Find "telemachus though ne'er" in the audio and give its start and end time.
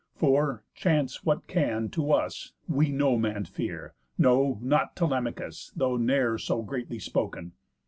4.95-6.39